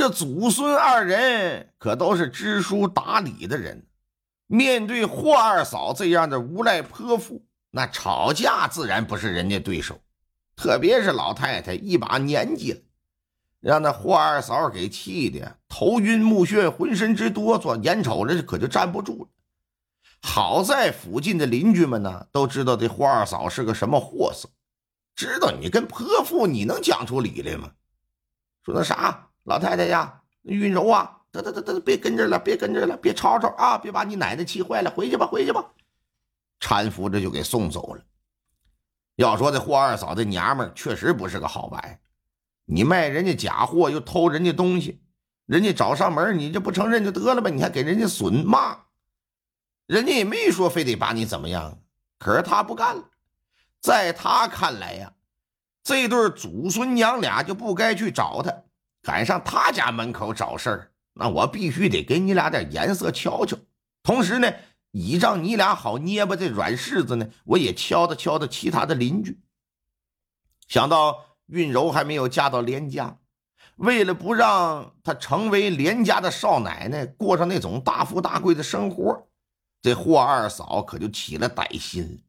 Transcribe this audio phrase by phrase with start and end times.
[0.00, 3.86] 这祖孙二人可都是知书达理的人，
[4.46, 10.00] 面对霍二嫂这样的无赖泼妇，那吵架自然不是人家对手。
[10.56, 12.80] 特别是老太太一把年纪了，
[13.60, 19.28] 让那霍二嫂给气的头晕目眩，浑身直哆嗦，眼瞅着可就站不住了。
[20.22, 24.48] 好在附近的邻居们呢，都知道这霍二嫂是个什么货色，
[25.14, 27.72] 知道你跟泼妇你能讲出理来吗？
[28.64, 29.26] 说那啥。
[29.44, 35.64] 老太太呀，云柔啊，得得得得，别跟这了，别跟这了，别吵吵啊，别把你奶奶气坏了，回去吧，回去吧。
[36.60, 38.02] 搀扶着就给送走了。
[39.16, 45.02] 要说这霍二嫂这娘们确实不是个好玩意你卖人家假货，又偷人家东西，
[45.46, 48.78] 人家找上门，你这不承认就得了呗，你还给人家损骂，
[49.86, 51.78] 人家也没说非得把你怎么样，
[52.18, 53.04] 可是他不干了，
[53.80, 55.12] 在他看来呀，
[55.82, 58.62] 这对祖孙娘俩就不该去找他。
[59.02, 63.56] 赶上他家门口找事儿，那我必须得给你俩点颜色瞧瞧。
[64.02, 64.52] 同时呢，
[64.90, 69.40] 倚仗你俩好捏巴这软柿子呢，我也敲打敲打其他的邻居。
[70.68, 73.18] 想到韵柔还没有嫁到连家，
[73.76, 79.26] 为了不让她成为连家的少奶奶，过上那种大富大贵的生活，
[79.80, 82.22] 这霍二嫂可就起了歹心，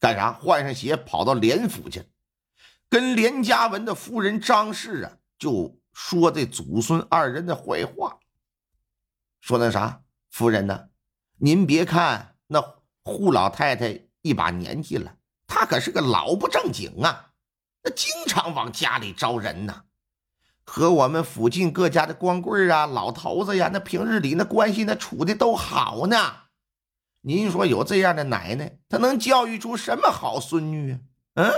[0.00, 0.32] 干啥？
[0.32, 2.02] 换上鞋跑到连府去，
[2.88, 5.78] 跟连家文的夫人张氏啊，就。
[5.98, 8.18] 说这祖孙二人的坏话，
[9.40, 10.90] 说那啥，夫人呢？
[11.38, 12.60] 您别看那
[13.02, 15.16] 扈老太太一把年纪了，
[15.46, 17.32] 她可是个老不正经啊，
[17.82, 19.84] 那经常往家里招人呢，
[20.66, 26.16] 和我们附近各家的光棍啊、老头子呀，那平日里那关系那处的都好呢。
[27.22, 31.00] 您说有这样的奶奶，她能教育出什么好孙女啊？
[31.36, 31.50] 嗯。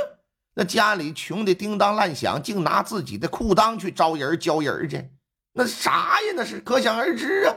[0.58, 5.08] 那家里穷的叮当乱响，竟拿自己的裤裆去招人教人去，
[5.52, 6.32] 那啥呀？
[6.34, 7.54] 那是可想而知啊。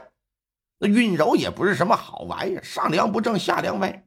[0.78, 4.06] 那运柔也不是什么好玩意儿，上梁不正下梁歪。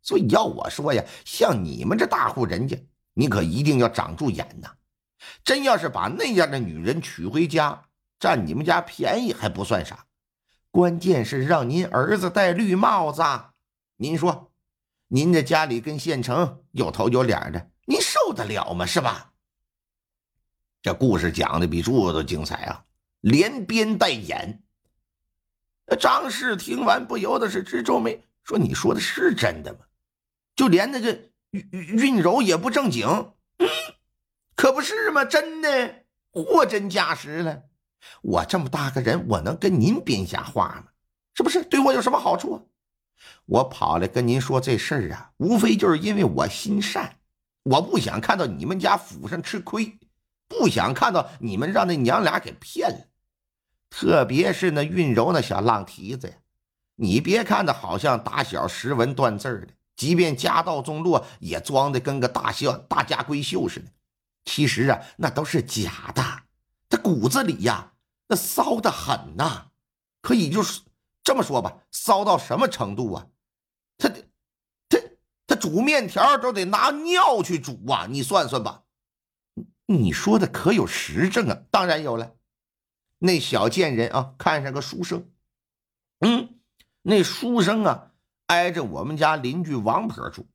[0.00, 2.82] 所以要我说呀，像你们这大户人家，
[3.12, 4.70] 你可一定要长住眼呐。
[5.44, 7.82] 真要是把那样的女人娶回家，
[8.18, 10.06] 占你们家便宜还不算啥，
[10.70, 13.22] 关键是让您儿子戴绿帽子。
[13.96, 14.50] 您说，
[15.08, 17.71] 您这家里跟县城有头有脸的。
[18.12, 18.84] 受得了吗？
[18.84, 19.32] 是吧？
[20.82, 22.84] 这故事讲的比柱子都精彩啊，
[23.20, 24.62] 连编带演。
[25.98, 29.78] 张氏听完不由得是直皱眉，说：“你说的是真的吗？
[30.54, 33.32] 就连那个韵韵柔也不正经，
[34.54, 35.24] 可不是吗？
[35.24, 37.62] 真的，货真价实了。
[38.20, 40.92] 我这么大个人，我能跟您编瞎话吗？
[41.34, 41.64] 是不是？
[41.64, 42.68] 对我有什么好处？
[43.46, 47.18] 我跑来跟您说这事儿啊，无非就是因为我心善。”
[47.64, 49.98] 我不想看到你们家府上吃亏，
[50.48, 53.06] 不想看到你们让那娘俩给骗了，
[53.88, 56.34] 特别是那韵柔那小浪蹄子呀！
[56.96, 63.86] 你别看他好像打小识文断字的，即便家道中落，也装的跟个大秀大家闺秀似的。
[64.44, 66.22] 其实啊，那都是假的，
[66.88, 67.92] 他骨子里呀，
[68.28, 69.68] 那骚的很呐。
[70.20, 70.82] 可以就是
[71.24, 73.26] 这么说吧，骚到什么程度啊？
[75.62, 78.08] 煮面条都得拿尿去煮啊！
[78.10, 78.82] 你算算吧，
[79.86, 81.62] 你说的可有实证啊？
[81.70, 82.34] 当然有了。
[83.20, 85.30] 那小贱人啊，看上个书生，
[86.18, 86.58] 嗯，
[87.02, 88.10] 那书生啊，
[88.46, 90.48] 挨着我们家邻居王婆住。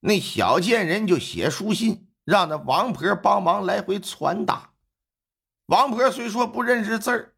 [0.00, 4.72] 那小贱人就写书信，让那王婆帮忙来回传达。
[5.66, 7.34] 王婆虽说不认识字儿，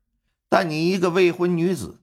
[0.48, 2.00] 但你一个未婚女子，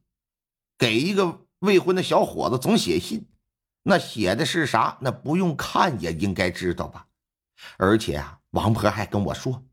[0.77, 3.25] 给一个未婚的小伙子总写信。
[3.83, 4.97] 那写的是啥？
[5.01, 7.07] 那不用看也应该知道吧。
[7.77, 9.65] 而且啊，王婆还跟我说，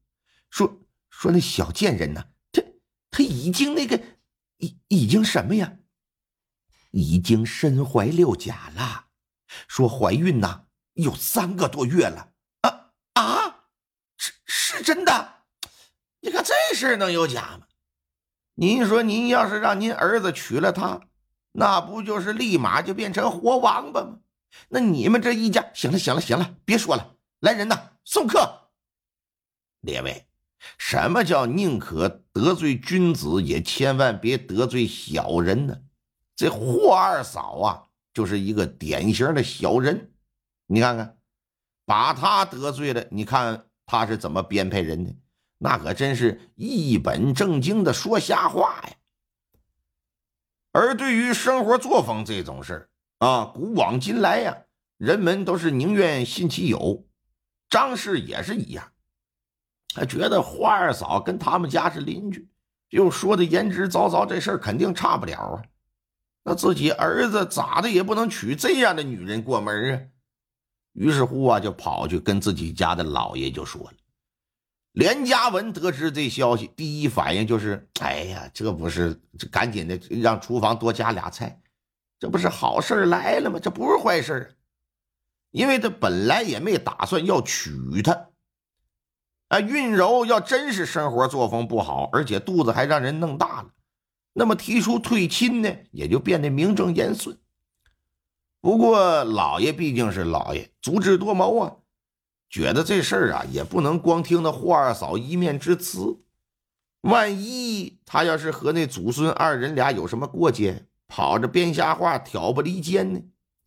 [0.50, 0.80] 说
[1.10, 2.62] 说那小贱人呢，他
[3.10, 4.00] 他已经那个
[4.58, 5.76] 已已经什么呀？
[6.90, 9.06] 已经身怀六甲了，
[9.68, 12.32] 说怀孕呢有三个多月了。
[12.62, 13.66] 啊啊，
[14.16, 15.42] 是是真的？
[16.20, 17.66] 你看这事能有假吗？
[18.54, 21.02] 您说您要是让您儿子娶了她？
[21.58, 24.18] 那不就是立马就变成活王八吗？
[24.68, 28.68] 那你们这一家，行了行了行了，别说了，来人呐，送客。
[29.80, 30.26] 列位，
[30.76, 35.78] 什么叫宁可得罪君子，也千万别得罪小人呢？
[36.34, 40.12] 这霍二嫂啊，就是一个典型的小人。
[40.66, 41.16] 你看看，
[41.86, 45.14] 把他得罪了，你看他是怎么编排人的？
[45.58, 48.96] 那可真是一本正经的说瞎话呀。
[50.76, 52.88] 而对于生活作风这种事儿
[53.26, 54.54] 啊，古往今来呀，
[54.98, 57.06] 人们都是宁愿信其有。
[57.70, 58.92] 张氏也是一样，
[59.94, 62.46] 他觉得花二嫂跟他们家是邻居，
[62.90, 65.64] 又说的言之凿凿，这事儿肯定差不了啊。
[66.44, 70.00] 那自己儿子咋的也不能娶这样的女人过门啊。
[70.92, 73.92] 于是乎啊，就跑去跟自己家的老爷就说了。
[74.96, 81.60] 连家文得知这消息，第一反应就是：“哎呀，这不是这赶紧的让厨房多加俩菜，
[82.18, 83.58] 这不是好事来了吗？
[83.62, 84.56] 这不是坏事啊
[85.50, 87.70] 因为他本来也没打算要娶
[88.02, 88.30] 她。
[89.48, 93.70] 啊，韵柔要真是生活作风不好，而且肚子还让人弄大了，
[94.32, 97.38] 那么提出退亲呢，也就变得名正言顺。
[98.62, 101.76] 不过老爷毕竟是老爷，足智多谋啊。”
[102.48, 106.22] 觉得这事儿啊，也不能光听那霍二嫂一面之词。
[107.02, 113.20] 万一他要是和那祖孙二人俩有什么过节，跑着编瞎话挑拨离间呢，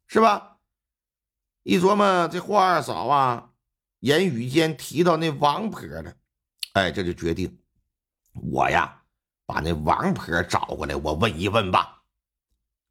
[0.07, 0.57] 是吧？
[1.63, 3.51] 一琢磨，这霍二嫂啊，
[3.99, 6.13] 言语间提到那王婆了，
[6.73, 7.59] 哎，这就决定
[8.33, 9.03] 我呀，
[9.45, 12.03] 把那王婆找过来，我问一问吧。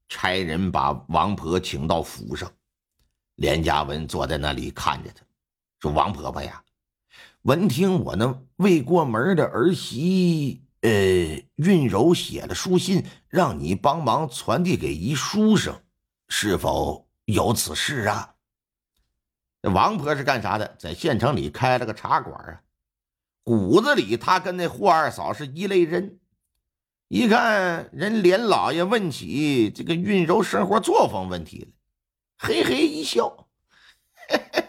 [0.08, 2.50] 差人把王婆请到府上，
[3.35, 5.28] 连家文坐在那里看着他。
[5.81, 6.65] 说王婆婆呀，
[7.43, 10.91] 闻听我那未过门的儿媳，呃，
[11.55, 15.81] 韵柔写了书信，让你帮忙传递给一书生，
[16.29, 18.35] 是否有此事啊？
[19.63, 20.77] 王婆是干啥的？
[20.79, 22.63] 在县城里开了个茶馆啊，
[23.45, 26.19] 骨子里他跟那霍二嫂是一类人。
[27.07, 31.71] 一看人连老爷问起这个韵柔生活作风问题了，
[32.37, 33.49] 嘿嘿一笑。
[34.29, 34.68] 嘿 嘿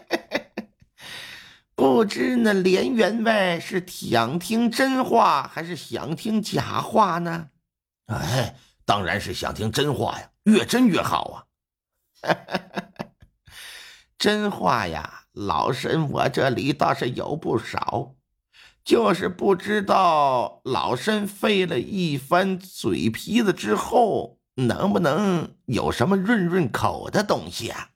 [1.80, 7.48] 不知那连员外是想听真话还是想听假话呢？
[8.04, 8.54] 哎，
[8.84, 11.46] 当然是想听真话呀，越真越好
[12.22, 12.28] 啊！
[14.18, 18.14] 真话呀，老身我这里倒是有不少，
[18.84, 27.92] 就是不知道老身费了一番嘴皮子之后，能不能有什么润润口的东西啊？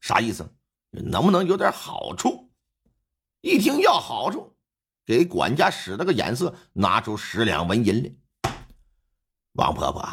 [0.00, 0.54] 啥意思？
[0.90, 2.49] 能不能有点好处？
[3.42, 4.54] 一听要好处，
[5.06, 8.52] 给管家使了个眼色，拿出十两纹银来。
[9.52, 10.06] 王婆婆，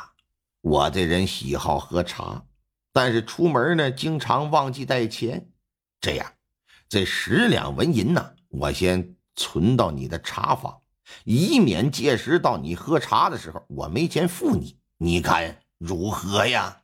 [0.61, 2.45] 我这人喜好喝茶，
[2.93, 5.51] 但是出门呢，经常忘记带钱。
[5.99, 6.33] 这样，
[6.87, 10.81] 这十两纹银呢，我先存到你的茶坊，
[11.25, 14.79] 以免届时到你喝茶的时候，我没钱付你。
[14.97, 16.81] 你看如何呀？